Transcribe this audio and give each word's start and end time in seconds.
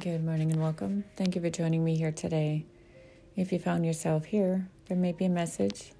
Good 0.00 0.24
morning 0.24 0.50
and 0.50 0.62
welcome. 0.62 1.04
Thank 1.14 1.34
you 1.34 1.42
for 1.42 1.50
joining 1.50 1.84
me 1.84 1.94
here 1.94 2.10
today. 2.10 2.64
If 3.36 3.52
you 3.52 3.58
found 3.58 3.84
yourself 3.84 4.24
here, 4.24 4.66
there 4.88 4.96
may 4.96 5.12
be 5.12 5.26
a 5.26 5.28
message 5.28 5.92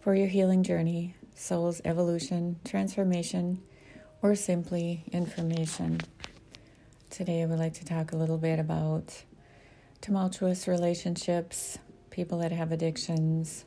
for 0.00 0.14
your 0.14 0.28
healing 0.28 0.62
journey, 0.62 1.16
soul's 1.34 1.80
evolution, 1.84 2.60
transformation, 2.64 3.60
or 4.22 4.36
simply 4.36 5.02
information. 5.10 6.00
Today, 7.10 7.42
I 7.42 7.46
would 7.46 7.58
like 7.58 7.74
to 7.74 7.84
talk 7.84 8.12
a 8.12 8.16
little 8.16 8.38
bit 8.38 8.60
about 8.60 9.24
tumultuous 10.00 10.68
relationships, 10.68 11.76
people 12.10 12.38
that 12.38 12.52
have 12.52 12.70
addictions 12.70 13.64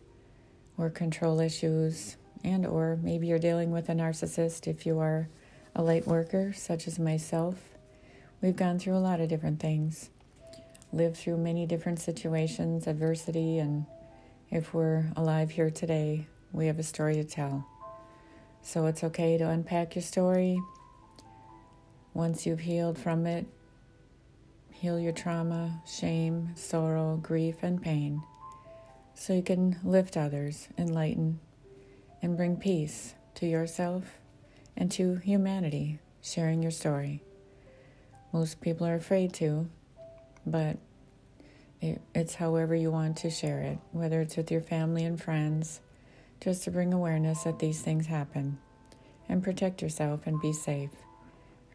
or 0.77 0.89
control 0.89 1.41
issues, 1.41 2.15
and 2.41 2.65
or 2.65 2.97
maybe 3.03 3.27
you're 3.27 3.37
dealing 3.37 3.71
with 3.71 3.89
a 3.89 3.93
narcissist 3.93 4.65
if 4.65 4.85
you 4.85 4.99
are 4.99 5.27
a 5.75 5.83
light 5.83 6.07
worker 6.07 6.53
such 6.53 6.87
as 6.87 6.97
myself 6.97 7.76
We've 8.41 8.55
gone 8.55 8.77
through 8.77 8.95
a 8.95 8.99
lot 8.99 9.19
of 9.19 9.29
different 9.29 9.59
things, 9.59 10.09
lived 10.93 11.17
through 11.17 11.37
many 11.37 11.65
different 11.65 11.99
situations, 11.99 12.85
adversity, 12.85 13.57
and 13.57 13.85
if 14.51 14.73
we're 14.73 15.05
alive 15.15 15.49
here 15.51 15.71
today, 15.71 16.27
we 16.51 16.67
have 16.67 16.77
a 16.77 16.83
story 16.83 17.15
to 17.15 17.23
tell. 17.23 17.67
So 18.61 18.85
it's 18.85 19.03
okay 19.03 19.37
to 19.37 19.49
unpack 19.49 19.95
your 19.95 20.03
story. 20.03 20.61
Once 22.13 22.45
you've 22.45 22.59
healed 22.59 22.97
from 22.97 23.25
it, 23.25 23.47
heal 24.71 24.99
your 24.99 25.13
trauma, 25.13 25.81
shame, 25.87 26.51
sorrow, 26.55 27.17
grief, 27.17 27.63
and 27.63 27.81
pain 27.81 28.21
so 29.15 29.33
you 29.33 29.41
can 29.41 29.79
lift 29.83 30.15
others, 30.15 30.67
enlighten, 30.77 31.39
and 32.21 32.37
bring 32.37 32.55
peace 32.55 33.15
to 33.33 33.47
yourself 33.47 34.19
and 34.75 34.91
to 34.91 35.15
humanity, 35.15 35.99
sharing 36.21 36.61
your 36.61 36.71
story. 36.71 37.23
Most 38.33 38.61
people 38.61 38.85
are 38.85 38.95
afraid 38.95 39.33
to, 39.35 39.69
but 40.45 40.77
it, 41.81 42.01
it's 42.13 42.35
however 42.35 42.75
you 42.75 42.91
want 42.91 43.17
to 43.17 43.29
share 43.29 43.61
it, 43.61 43.77
whether 43.91 44.21
it's 44.21 44.37
with 44.37 44.51
your 44.51 44.61
family 44.61 45.03
and 45.05 45.21
friends, 45.21 45.79
just 46.41 46.63
to 46.63 46.71
bring 46.71 46.93
awareness 46.93 47.43
that 47.43 47.59
these 47.59 47.81
things 47.81 48.07
happen 48.07 48.57
and 49.29 49.43
protect 49.43 49.81
yourself 49.81 50.21
and 50.25 50.41
be 50.41 50.53
safe. 50.53 50.91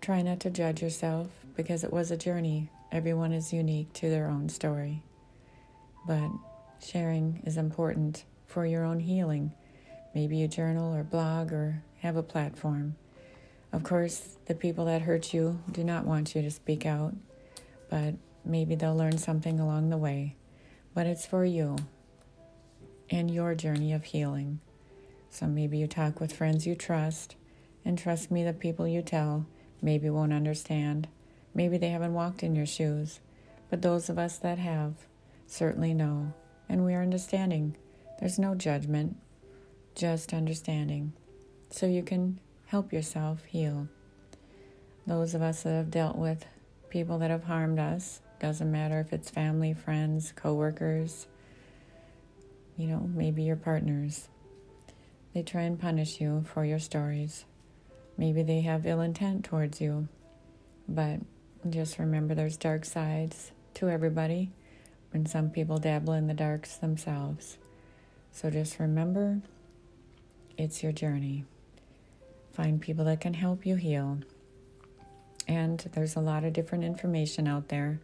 Try 0.01 0.23
not 0.23 0.41
to 0.41 0.51
judge 0.51 0.83
yourself 0.83 1.29
because 1.57 1.85
it 1.85 1.93
was 1.93 2.11
a 2.11 2.17
journey. 2.17 2.71
Everyone 2.91 3.33
is 3.33 3.53
unique 3.53 3.93
to 3.95 4.11
their 4.11 4.27
own 4.29 4.49
story. 4.49 5.03
But 6.07 6.31
sharing 6.85 7.43
is 7.47 7.57
important 7.57 8.25
for 8.47 8.67
your 8.67 8.85
own 8.85 9.01
healing. 9.01 9.53
Maybe 10.15 10.39
you 10.39 10.49
journal 10.49 10.95
or 10.95 11.05
blog 11.05 11.53
or 11.53 11.83
have 12.01 12.17
a 12.17 12.23
platform. 12.23 12.97
Of 13.73 13.83
course, 13.85 14.37
the 14.47 14.55
people 14.55 14.85
that 14.85 15.03
hurt 15.03 15.33
you 15.33 15.61
do 15.71 15.83
not 15.83 16.05
want 16.05 16.35
you 16.35 16.43
to 16.43 16.51
speak 16.51 16.85
out, 16.85 17.15
but 17.89 18.15
maybe 18.45 18.75
they'll 18.75 18.97
learn 18.97 19.17
something 19.17 19.59
along 19.59 19.89
the 19.89 19.97
way. 19.97 20.37
But 20.95 21.07
it's 21.07 21.25
for 21.25 21.45
you 21.45 21.77
and 23.11 23.31
your 23.31 23.55
journey 23.55 23.93
of 23.93 24.05
healing. 24.05 24.61
So 25.31 25.47
maybe 25.47 25.79
you 25.79 25.87
talk 25.87 26.21
with 26.21 26.37
friends 26.37 26.67
you 26.67 26.75
trust, 26.75 27.37
and 27.85 27.99
trust 27.99 28.31
me, 28.31 28.45
the 28.45 28.53
people 28.53 28.87
you 28.87 29.01
tell 29.01 29.47
maybe 29.81 30.11
won't 30.11 30.33
understand. 30.33 31.09
Maybe 31.55 31.79
they 31.79 31.89
haven't 31.89 32.15
walked 32.15 32.43
in 32.43 32.55
your 32.55 32.67
shoes, 32.67 33.21
but 33.71 33.81
those 33.81 34.11
of 34.11 34.19
us 34.19 34.37
that 34.39 34.59
have 34.59 34.95
certainly 35.47 35.95
know, 35.95 36.35
and 36.69 36.85
we 36.85 36.95
are 36.95 37.03
understanding. 37.03 37.77
There's 38.21 38.39
no 38.39 38.55
judgment, 38.55 39.17
just 39.95 40.33
understanding. 40.33 41.15
So 41.71 41.87
you 41.87 42.03
can 42.03 42.39
help 42.73 42.91
yourself 42.91 43.45
heal. 43.45 43.87
Those 45.07 45.35
of 45.35 45.43
us 45.43 45.63
that 45.63 45.75
have 45.75 45.91
dealt 45.91 46.17
with 46.17 46.47
people 46.89 47.19
that 47.19 47.31
have 47.31 47.45
harmed 47.45 47.79
us, 47.79 48.23
doesn't 48.41 48.73
matter 48.73 48.99
if 48.99 49.13
it's 49.13 49.29
family, 49.29 49.75
friends, 49.75 50.33
coworkers, 50.35 51.27
you 52.79 52.87
know, 52.87 53.11
maybe 53.15 53.43
your 53.43 53.57
partners. 53.57 54.27
They 55.35 55.43
try 55.43 55.63
and 55.63 55.79
punish 55.79 56.19
you 56.19 56.47
for 56.51 56.65
your 56.65 56.79
stories. 56.79 57.45
Maybe 58.17 58.43
they 58.43 58.63
have 58.63 58.87
ill 58.87 59.03
intent 59.03 59.45
towards 59.45 59.79
you, 59.79 60.09
but 60.89 61.21
just 61.69 61.99
remember 61.99 62.35
there's 62.35 62.57
dark 62.57 62.87
sides 62.87 63.53
to 63.75 63.91
everybody, 63.91 64.51
and 65.13 65.29
some 65.29 65.51
people 65.51 65.77
dabble 65.77 66.15
in 66.15 66.27
the 66.27 66.33
darks 66.33 66.79
themselves. 66.79 67.59
So 68.33 68.49
just 68.49 68.79
remember 68.79 69.43
it's 70.57 70.83
your 70.83 70.93
journey. 70.93 71.45
Find 72.53 72.81
people 72.81 73.05
that 73.07 73.21
can 73.21 73.35
help 73.35 73.65
you 73.65 73.77
heal. 73.77 74.19
And 75.49 75.81
there's 75.93 76.17
a 76.17 76.21
lot 76.21 76.45
of 76.45 76.53
different 76.53 76.85
information 76.85 77.49
out 77.49 77.69
there. 77.69 78.01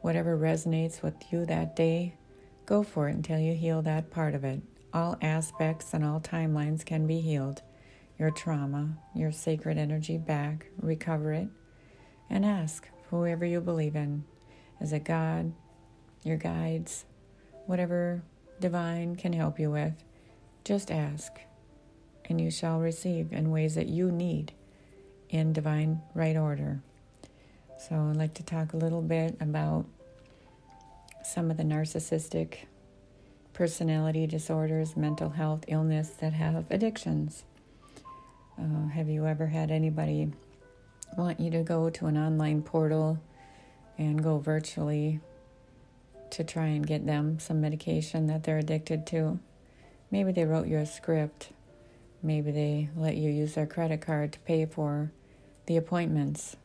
Whatever 0.00 0.36
resonates 0.36 1.02
with 1.02 1.14
you 1.30 1.46
that 1.46 1.76
day, 1.76 2.14
go 2.66 2.82
for 2.82 3.08
it 3.08 3.14
until 3.14 3.38
you 3.38 3.54
heal 3.54 3.82
that 3.82 4.10
part 4.10 4.34
of 4.34 4.44
it. 4.44 4.62
All 4.92 5.18
aspects 5.20 5.92
and 5.92 6.04
all 6.04 6.20
timelines 6.20 6.84
can 6.84 7.06
be 7.06 7.20
healed. 7.20 7.62
Your 8.18 8.30
trauma, 8.30 8.96
your 9.14 9.32
sacred 9.32 9.76
energy 9.76 10.18
back, 10.18 10.66
recover 10.80 11.32
it, 11.32 11.48
and 12.30 12.44
ask 12.44 12.88
whoever 13.10 13.44
you 13.44 13.60
believe 13.60 13.96
in. 13.96 14.24
Is 14.80 14.92
it 14.92 15.04
God, 15.04 15.52
your 16.22 16.36
guides, 16.36 17.04
whatever 17.66 18.22
divine 18.60 19.16
can 19.16 19.32
help 19.32 19.58
you 19.58 19.70
with? 19.70 19.94
Just 20.64 20.90
ask 20.90 21.32
and 22.28 22.40
you 22.40 22.50
shall 22.50 22.80
receive 22.80 23.32
in 23.32 23.50
ways 23.50 23.74
that 23.74 23.88
you 23.88 24.10
need 24.10 24.52
in 25.30 25.52
divine 25.52 26.00
right 26.14 26.36
order. 26.36 26.80
So, 27.78 27.96
I'd 27.96 28.16
like 28.16 28.34
to 28.34 28.42
talk 28.42 28.72
a 28.72 28.76
little 28.76 29.02
bit 29.02 29.36
about 29.40 29.84
some 31.22 31.50
of 31.50 31.56
the 31.56 31.64
narcissistic 31.64 32.66
personality 33.52 34.26
disorders, 34.26 34.96
mental 34.96 35.30
health 35.30 35.64
illness 35.68 36.10
that 36.20 36.32
have 36.32 36.70
addictions. 36.70 37.44
Uh, 38.58 38.88
have 38.88 39.08
you 39.08 39.26
ever 39.26 39.46
had 39.46 39.70
anybody 39.70 40.30
want 41.16 41.40
you 41.40 41.50
to 41.50 41.62
go 41.62 41.90
to 41.90 42.06
an 42.06 42.16
online 42.16 42.62
portal 42.62 43.18
and 43.96 44.22
go 44.22 44.38
virtually 44.38 45.20
to 46.30 46.44
try 46.44 46.66
and 46.66 46.86
get 46.86 47.06
them 47.06 47.38
some 47.38 47.60
medication 47.60 48.26
that 48.26 48.44
they're 48.44 48.58
addicted 48.58 49.06
to? 49.06 49.38
Maybe 50.10 50.32
they 50.32 50.44
wrote 50.44 50.66
you 50.66 50.78
a 50.78 50.86
script 50.86 51.50
Maybe 52.24 52.52
they 52.52 52.88
let 52.96 53.16
you 53.16 53.30
use 53.30 53.52
their 53.52 53.66
credit 53.66 54.00
card 54.00 54.32
to 54.32 54.38
pay 54.40 54.64
for 54.64 55.12
the 55.66 55.76
appointments. 55.76 56.56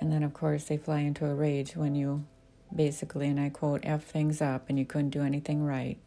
And 0.00 0.12
then, 0.12 0.22
of 0.22 0.32
course, 0.32 0.64
they 0.64 0.76
fly 0.76 1.00
into 1.00 1.26
a 1.26 1.34
rage 1.34 1.74
when 1.74 1.96
you 1.96 2.24
basically, 2.72 3.26
and 3.26 3.40
I 3.40 3.48
quote, 3.48 3.80
F 3.82 4.04
things 4.04 4.40
up 4.40 4.68
and 4.68 4.78
you 4.78 4.84
couldn't 4.84 5.10
do 5.10 5.22
anything 5.22 5.64
right. 5.64 5.98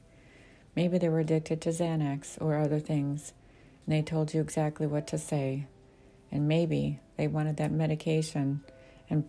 Maybe 0.73 0.97
they 0.97 1.09
were 1.09 1.19
addicted 1.19 1.59
to 1.61 1.69
Xanax 1.69 2.41
or 2.41 2.55
other 2.55 2.79
things, 2.79 3.33
and 3.85 3.93
they 3.93 4.01
told 4.01 4.33
you 4.33 4.39
exactly 4.39 4.87
what 4.87 5.05
to 5.07 5.17
say. 5.17 5.67
And 6.31 6.47
maybe 6.47 7.01
they 7.17 7.27
wanted 7.27 7.57
that 7.57 7.73
medication 7.73 8.63
and, 9.09 9.25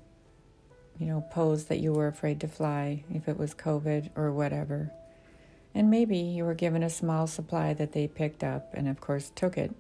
you 1.01 1.07
know, 1.07 1.25
posed 1.33 1.69
that 1.69 1.81
you 1.81 1.93
were 1.93 2.07
afraid 2.07 2.39
to 2.43 2.49
fly 2.49 3.03
if 3.13 3.27
it 3.27 3.37
was 3.37 3.55
COVID 3.55 4.11
or 4.15 4.33
whatever. 4.33 4.93
And 5.75 5.91
maybe 5.91 6.19
you 6.19 6.45
were 6.45 6.55
given 6.55 6.83
a 6.83 6.91
small 6.91 7.27
supply 7.27 7.75
that 7.75 7.93
they 7.93 8.09
picked 8.09 8.43
up 8.43 8.75
and, 8.75 8.89
of 8.89 9.01
course, 9.01 9.31
took 9.35 9.57
it 9.57 9.73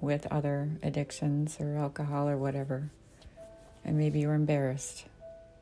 with 0.00 0.26
other 0.30 0.70
addictions 0.82 1.56
or 1.60 1.76
alcohol 1.76 2.28
or 2.28 2.36
whatever. 2.36 2.90
And 3.84 3.98
maybe 3.98 4.20
you 4.20 4.28
were 4.28 4.34
embarrassed. 4.34 5.06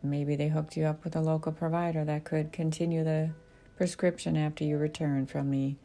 Maybe 0.03 0.37
they 0.37 0.49
hooked 0.49 0.77
you 0.77 0.85
up 0.85 1.05
with 1.05 1.17
a 1.17 1.21
local 1.21 1.53
provider 1.53 2.05
that 2.05 2.25
could 2.25 2.53
continue 2.53 3.05
the 3.05 3.31
prescription 3.77 4.37
after 4.37 4.65
you 4.65 4.77
returned 4.79 5.31
from 5.31 5.51
the 5.51 5.77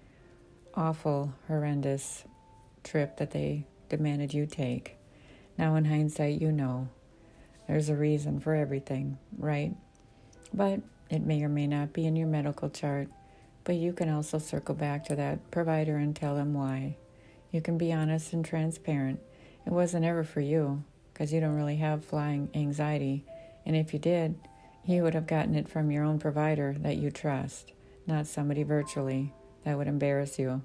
awful, 0.75 1.33
horrendous 1.47 2.23
trip 2.83 3.17
that 3.17 3.31
they 3.31 3.65
demanded 3.89 4.33
you 4.33 4.45
take. 4.45 4.97
Now, 5.57 5.75
in 5.75 5.85
hindsight, 5.85 6.41
you 6.41 6.51
know 6.51 6.89
there's 7.67 7.89
a 7.89 7.95
reason 7.95 8.39
for 8.39 8.53
everything, 8.53 9.17
right? 9.37 9.75
But 10.53 10.81
it 11.09 11.21
may 11.21 11.43
or 11.43 11.49
may 11.49 11.67
not 11.67 11.93
be 11.93 12.05
in 12.05 12.15
your 12.15 12.27
medical 12.27 12.69
chart. 12.69 13.09
But 13.67 13.75
you 13.75 13.91
can 13.91 14.07
also 14.07 14.37
circle 14.37 14.75
back 14.75 15.03
to 15.07 15.15
that 15.17 15.51
provider 15.51 15.97
and 15.97 16.15
tell 16.15 16.35
them 16.35 16.53
why. 16.53 16.95
You 17.51 17.59
can 17.59 17.77
be 17.77 17.91
honest 17.91 18.31
and 18.31 18.45
transparent. 18.45 19.19
It 19.65 19.73
wasn't 19.73 20.05
ever 20.05 20.23
for 20.23 20.39
you 20.39 20.85
because 21.11 21.33
you 21.33 21.41
don't 21.41 21.57
really 21.57 21.75
have 21.75 22.05
flying 22.05 22.49
anxiety. 22.55 23.25
And 23.65 23.75
if 23.75 23.91
you 23.91 23.99
did, 23.99 24.39
you 24.85 25.03
would 25.03 25.13
have 25.13 25.27
gotten 25.27 25.53
it 25.53 25.67
from 25.67 25.91
your 25.91 26.05
own 26.05 26.17
provider 26.17 26.77
that 26.79 26.95
you 26.95 27.11
trust, 27.11 27.73
not 28.07 28.25
somebody 28.25 28.63
virtually 28.63 29.33
that 29.65 29.77
would 29.77 29.89
embarrass 29.89 30.39
you. 30.39 30.61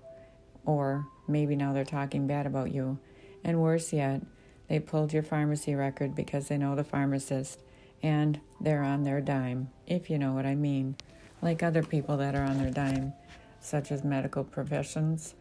Or 0.65 1.05
maybe 1.27 1.57
now 1.57 1.73
they're 1.73 1.85
talking 1.85 2.29
bad 2.29 2.47
about 2.47 2.73
you. 2.73 3.01
And 3.43 3.61
worse 3.61 3.93
yet, 3.93 4.23
they 4.69 4.79
pulled 4.79 5.13
your 5.13 5.25
pharmacy 5.25 5.75
record 5.75 6.15
because 6.15 6.47
they 6.47 6.57
know 6.57 6.77
the 6.77 6.85
pharmacist 6.85 7.59
and 8.01 8.41
they're 8.61 8.85
on 8.85 9.03
their 9.03 9.21
dime, 9.21 9.71
if 9.89 10.09
you 10.09 10.21
know 10.21 10.35
what 10.35 10.47
I 10.47 10.55
mean 10.55 10.95
like 11.43 11.63
other 11.63 11.83
people 11.83 12.17
that 12.17 12.35
are 12.35 12.45
on 12.45 12.59
their 12.59 12.71
dime, 12.71 13.13
such 13.61 13.93
as 13.93 14.05
medical 14.05 14.45
professions, 14.45 15.35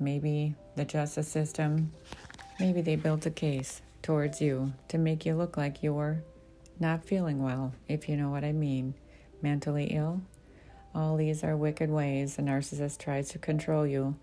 maybe 0.00 0.54
the 0.76 0.84
justice 0.84 1.28
system. 1.28 1.92
Maybe 2.60 2.80
they 2.80 2.96
built 2.96 3.26
a 3.26 3.30
case 3.30 3.82
towards 4.00 4.40
you 4.40 4.72
to 4.88 4.96
make 4.96 5.26
you 5.26 5.34
look 5.34 5.56
like 5.56 5.82
you're 5.82 6.22
not 6.78 7.04
feeling 7.04 7.42
well, 7.42 7.72
if 7.88 8.08
you 8.08 8.16
know 8.16 8.30
what 8.30 8.44
I 8.44 8.52
mean, 8.52 8.94
mentally 9.42 9.86
ill. 9.86 10.22
All 10.94 11.16
these 11.16 11.42
are 11.42 11.56
wicked 11.56 11.90
ways 11.90 12.38
a 12.38 12.42
narcissist 12.42 12.98
tries 12.98 13.28
to 13.30 13.38
control 13.38 13.86
you, 13.86 14.16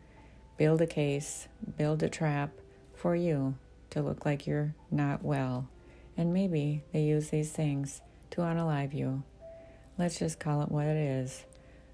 build 0.57 0.81
a 0.81 0.87
case, 0.87 1.47
build 1.77 2.01
a 2.03 2.09
trap 2.09 2.51
for 2.95 3.15
you 3.15 3.55
to 3.89 4.01
look 4.01 4.25
like 4.25 4.47
you're 4.47 4.73
not 4.89 5.23
well. 5.23 5.67
And 6.15 6.33
maybe 6.33 6.83
they 6.93 7.01
use 7.01 7.29
these 7.29 7.51
things 7.51 8.01
to 8.31 8.41
unalive 8.41 8.93
you. 8.93 9.23
Let's 10.01 10.17
just 10.17 10.39
call 10.39 10.63
it 10.63 10.71
what 10.71 10.87
it 10.87 10.97
is. 10.97 11.45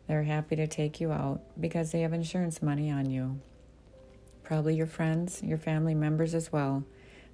They're 0.07 0.24
happy 0.24 0.56
to 0.56 0.65
take 0.65 1.01
you 1.01 1.12
out 1.12 1.42
because 1.59 1.92
they 1.92 2.04
have 2.04 2.13
insurance 2.13 2.62
money 2.62 2.89
on 2.89 3.09
you. 3.09 3.42
Probably 4.44 4.75
your 4.75 4.88
friends, 4.88 5.44
your 5.44 5.57
family 5.57 5.94
members 5.94 6.33
as 6.33 6.50
well. 6.50 6.86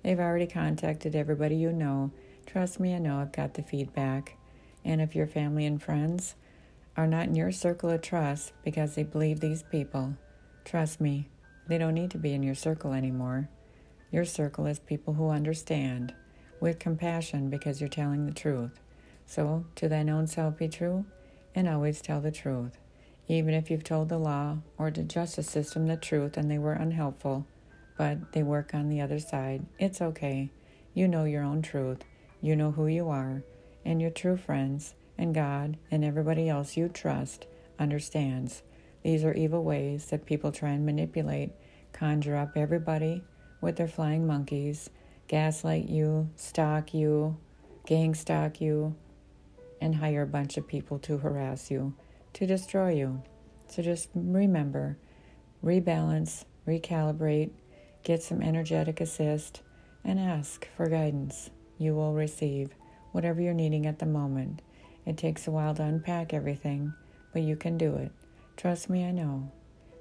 They've 0.01 0.19
already 0.19 0.47
contacted 0.47 1.15
everybody 1.15 1.57
you 1.57 1.71
know. 1.71 2.09
Trust 2.47 2.79
me, 2.79 2.95
I 2.95 2.97
know 2.97 3.19
I've 3.19 3.31
got 3.31 3.53
the 3.53 3.61
feedback. 3.61 4.35
And 4.83 4.99
if 4.99 5.15
your 5.15 5.27
family 5.27 5.67
and 5.67 5.79
friends 5.79 6.33
are 6.97 7.05
not 7.05 7.27
in 7.27 7.35
your 7.35 7.51
circle 7.51 7.91
of 7.91 8.01
trust 8.01 8.53
because 8.63 8.95
they 8.95 9.03
believe 9.03 9.41
these 9.41 9.61
people, 9.61 10.17
trust 10.65 10.99
me, 10.99 11.29
they 11.67 11.77
don't 11.77 11.93
need 11.93 12.09
to 12.09 12.17
be 12.17 12.33
in 12.33 12.41
your 12.41 12.55
circle 12.55 12.93
anymore. 12.93 13.47
Your 14.11 14.25
circle 14.25 14.65
is 14.65 14.79
people 14.79 15.13
who 15.13 15.29
understand 15.29 16.15
with 16.59 16.79
compassion 16.79 17.51
because 17.51 17.79
you're 17.79 17.89
telling 17.89 18.25
the 18.25 18.33
truth. 18.33 18.79
So, 19.25 19.65
to 19.75 19.89
thine 19.89 20.09
own 20.09 20.27
self 20.27 20.57
be 20.57 20.67
true 20.67 21.05
and 21.55 21.67
always 21.67 22.01
tell 22.01 22.21
the 22.21 22.31
truth. 22.31 22.77
Even 23.27 23.53
if 23.53 23.71
you've 23.71 23.83
told 23.83 24.09
the 24.09 24.17
law 24.17 24.57
or 24.77 24.91
the 24.91 25.03
justice 25.03 25.49
system 25.49 25.87
the 25.87 25.97
truth 25.97 26.37
and 26.37 26.51
they 26.51 26.57
were 26.57 26.73
unhelpful, 26.73 27.45
but 27.97 28.33
they 28.33 28.43
work 28.43 28.73
on 28.73 28.89
the 28.89 29.01
other 29.01 29.19
side, 29.19 29.65
it's 29.79 30.01
okay. 30.01 30.49
You 30.93 31.07
know 31.07 31.23
your 31.23 31.43
own 31.43 31.61
truth. 31.61 32.03
You 32.41 32.55
know 32.55 32.71
who 32.71 32.87
you 32.87 33.09
are, 33.09 33.43
and 33.85 34.01
your 34.01 34.11
true 34.11 34.35
friends, 34.35 34.95
and 35.17 35.33
God, 35.33 35.77
and 35.89 36.03
everybody 36.03 36.49
else 36.49 36.75
you 36.75 36.89
trust 36.89 37.45
understands. 37.79 38.63
These 39.03 39.23
are 39.23 39.33
evil 39.33 39.63
ways 39.63 40.07
that 40.07 40.25
people 40.25 40.51
try 40.51 40.71
and 40.71 40.85
manipulate, 40.85 41.51
conjure 41.93 42.35
up 42.35 42.57
everybody 42.57 43.23
with 43.61 43.77
their 43.77 43.87
flying 43.87 44.27
monkeys, 44.27 44.89
gaslight 45.27 45.87
you, 45.87 46.29
stalk 46.35 46.93
you, 46.93 47.37
gang 47.85 48.13
stalk 48.13 48.59
you, 48.59 48.95
and 49.83 49.95
hire 49.95 50.21
a 50.21 50.27
bunch 50.27 50.55
of 50.55 50.65
people 50.65 50.97
to 50.97 51.17
harass 51.17 51.69
you, 51.69 51.93
to 52.31 52.47
destroy 52.47 52.93
you. 52.93 53.21
So 53.67 53.81
just 53.81 54.07
remember 54.15 54.97
rebalance, 55.61 56.45
recalibrate, 56.65 57.51
get 58.01 58.23
some 58.23 58.41
energetic 58.41 59.01
assist, 59.01 59.61
and 60.05 60.21
ask 60.21 60.65
for 60.77 60.87
guidance. 60.87 61.49
You 61.77 61.95
will 61.95 62.13
receive 62.13 62.69
whatever 63.11 63.41
you're 63.41 63.53
needing 63.53 63.85
at 63.85 63.99
the 63.99 64.05
moment. 64.05 64.61
It 65.05 65.17
takes 65.17 65.47
a 65.47 65.51
while 65.51 65.75
to 65.75 65.83
unpack 65.83 66.33
everything, 66.33 66.93
but 67.33 67.41
you 67.41 67.57
can 67.57 67.77
do 67.77 67.95
it. 67.95 68.13
Trust 68.55 68.89
me, 68.89 69.03
I 69.03 69.11
know. 69.11 69.51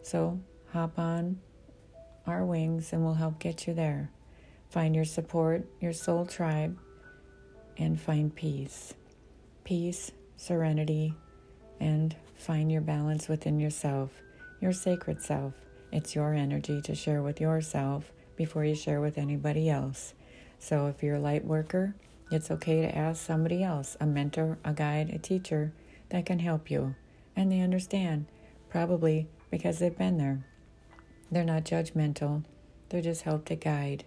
So 0.02 0.40
hop 0.72 0.96
on 0.96 1.40
our 2.24 2.44
wings 2.44 2.92
and 2.92 3.04
we'll 3.04 3.14
help 3.14 3.40
get 3.40 3.66
you 3.66 3.74
there. 3.74 4.12
Find 4.70 4.94
your 4.94 5.04
support, 5.04 5.66
your 5.80 5.92
soul 5.92 6.24
tribe, 6.24 6.78
and 7.76 8.00
find 8.00 8.32
peace. 8.32 8.94
Peace, 9.64 10.10
serenity, 10.36 11.14
and 11.78 12.16
find 12.36 12.70
your 12.70 12.80
balance 12.80 13.28
within 13.28 13.60
yourself, 13.60 14.10
your 14.60 14.72
sacred 14.72 15.22
self. 15.22 15.54
It's 15.92 16.14
your 16.14 16.34
energy 16.34 16.80
to 16.82 16.94
share 16.94 17.22
with 17.22 17.40
yourself 17.40 18.10
before 18.36 18.64
you 18.64 18.74
share 18.74 19.00
with 19.00 19.18
anybody 19.18 19.70
else. 19.70 20.14
So 20.58 20.86
if 20.88 21.02
you're 21.02 21.16
a 21.16 21.20
light 21.20 21.44
worker, 21.44 21.94
it's 22.30 22.50
okay 22.50 22.80
to 22.82 22.96
ask 22.96 23.24
somebody 23.24 23.62
else, 23.62 23.96
a 24.00 24.06
mentor, 24.06 24.58
a 24.64 24.72
guide, 24.72 25.10
a 25.10 25.18
teacher, 25.18 25.72
that 26.08 26.26
can 26.26 26.40
help 26.40 26.70
you. 26.70 26.94
And 27.36 27.52
they 27.52 27.60
understand, 27.60 28.26
probably 28.68 29.28
because 29.50 29.78
they've 29.78 29.96
been 29.96 30.18
there. 30.18 30.44
They're 31.30 31.44
not 31.44 31.64
judgmental, 31.64 32.44
they're 32.88 33.00
just 33.00 33.22
help 33.22 33.44
to 33.46 33.54
guide. 33.54 34.04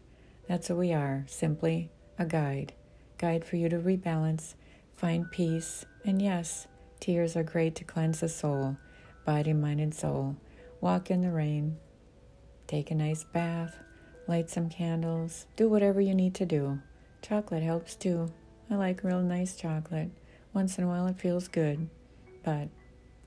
That's 0.48 0.70
what 0.70 0.80
we 0.80 0.92
are 0.92 1.24
simply 1.28 1.90
a 2.20 2.26
guide. 2.26 2.74
Guide 3.18 3.46
for 3.46 3.56
you 3.56 3.70
to 3.70 3.78
rebalance, 3.78 4.54
find 4.96 5.30
peace, 5.32 5.86
and 6.04 6.22
yes, 6.22 6.68
tears 7.00 7.36
are 7.36 7.44
great 7.44 7.76
to 7.76 7.84
cleanse 7.84 8.22
the 8.22 8.30
soul, 8.30 8.78
body, 9.26 9.54
mind, 9.54 9.80
and 9.80 9.94
soul. 9.94 10.38
Walk 10.82 11.10
in 11.12 11.22
the 11.22 11.32
rain, 11.32 11.78
take 12.68 12.92
a 12.92 12.96
nice 12.96 13.24
bath, 13.24 13.78
light 14.28 14.50
some 14.50 14.70
candles, 14.70 15.46
do 15.56 15.68
whatever 15.70 16.02
you 16.02 16.14
need 16.14 16.34
to 16.36 16.46
do. 16.46 16.80
Chocolate 17.22 17.64
helps 17.64 17.96
too. 17.96 18.32
I 18.70 18.76
like 18.76 19.04
real 19.04 19.22
nice 19.22 19.56
chocolate. 19.56 20.10
Once 20.54 20.78
in 20.78 20.84
a 20.84 20.88
while 20.88 21.08
it 21.08 21.20
feels 21.20 21.48
good, 21.48 21.90
but 22.44 22.70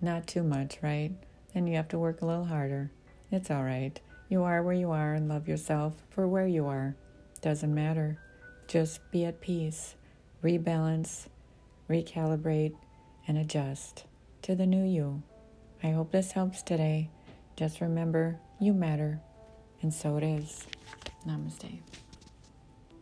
not 0.00 0.26
too 0.26 0.42
much, 0.42 0.78
right? 0.82 1.12
Then 1.52 1.66
you 1.66 1.76
have 1.76 1.88
to 1.88 1.98
work 1.98 2.22
a 2.22 2.26
little 2.26 2.44
harder. 2.44 2.90
It's 3.30 3.50
all 3.50 3.64
right. 3.64 4.00
You 4.28 4.42
are 4.44 4.62
where 4.62 4.74
you 4.74 4.90
are 4.90 5.14
and 5.14 5.28
love 5.28 5.48
yourself 5.48 5.94
for 6.10 6.26
where 6.26 6.46
you 6.46 6.66
are. 6.66 6.94
Doesn't 7.40 7.74
matter. 7.74 8.18
Just 8.66 9.00
be 9.10 9.24
at 9.24 9.40
peace, 9.40 9.94
rebalance, 10.42 11.26
recalibrate, 11.88 12.74
and 13.26 13.38
adjust 13.38 14.04
to 14.42 14.54
the 14.54 14.66
new 14.66 14.84
you. 14.84 15.22
I 15.82 15.90
hope 15.90 16.12
this 16.12 16.32
helps 16.32 16.62
today. 16.62 17.10
Just 17.56 17.80
remember, 17.80 18.38
you 18.60 18.72
matter, 18.72 19.20
and 19.82 19.92
so 19.92 20.16
it 20.16 20.24
is. 20.24 20.66
Namaste. 21.26 21.80